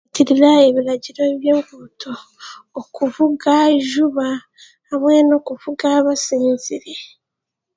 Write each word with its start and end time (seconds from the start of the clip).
okukuratira 0.07 0.49
ebiragiro 0.69 1.21
ebyo, 1.31 1.55
okuvuga 2.81 3.53
juba 3.89 4.29
hamwe 4.89 5.15
n'okuvuga 5.27 5.87
basinzire. 6.05 6.91